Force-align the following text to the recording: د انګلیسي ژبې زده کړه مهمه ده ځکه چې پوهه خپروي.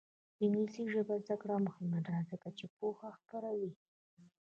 د 0.37 0.39
انګلیسي 0.45 0.83
ژبې 0.93 1.15
زده 1.25 1.35
کړه 1.41 1.55
مهمه 1.67 1.99
ده 2.07 2.15
ځکه 2.29 2.47
چې 2.57 2.65
پوهه 2.75 3.09
خپروي. 3.17 3.71